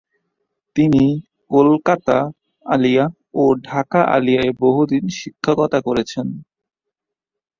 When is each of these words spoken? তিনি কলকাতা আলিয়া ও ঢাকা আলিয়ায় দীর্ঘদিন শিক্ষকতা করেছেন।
তিনি 0.75 1.03
কলকাতা 1.51 2.17
আলিয়া 2.65 3.05
ও 3.33 3.43
ঢাকা 3.63 4.01
আলিয়ায় 4.15 4.51
দীর্ঘদিন 4.53 5.03
শিক্ষকতা 5.19 5.79
করেছেন। 5.87 6.27